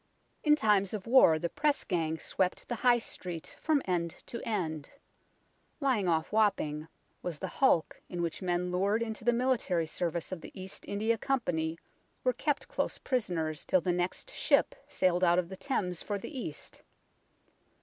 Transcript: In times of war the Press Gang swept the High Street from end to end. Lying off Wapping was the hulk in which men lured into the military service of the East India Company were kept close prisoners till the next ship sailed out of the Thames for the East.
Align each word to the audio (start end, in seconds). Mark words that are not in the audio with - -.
In 0.43 0.55
times 0.55 0.95
of 0.95 1.05
war 1.05 1.37
the 1.37 1.47
Press 1.47 1.83
Gang 1.83 2.17
swept 2.17 2.67
the 2.67 2.73
High 2.77 2.97
Street 2.97 3.55
from 3.59 3.83
end 3.85 4.15
to 4.25 4.41
end. 4.43 4.89
Lying 5.79 6.07
off 6.07 6.31
Wapping 6.31 6.87
was 7.21 7.37
the 7.37 7.47
hulk 7.47 8.01
in 8.09 8.23
which 8.23 8.41
men 8.41 8.71
lured 8.71 9.03
into 9.03 9.23
the 9.23 9.31
military 9.31 9.85
service 9.85 10.31
of 10.31 10.41
the 10.41 10.59
East 10.59 10.85
India 10.87 11.19
Company 11.19 11.77
were 12.23 12.33
kept 12.33 12.67
close 12.67 12.97
prisoners 12.97 13.63
till 13.63 13.81
the 13.81 13.93
next 13.93 14.33
ship 14.33 14.73
sailed 14.87 15.23
out 15.23 15.37
of 15.37 15.49
the 15.49 15.55
Thames 15.55 16.01
for 16.01 16.17
the 16.17 16.35
East. 16.35 16.81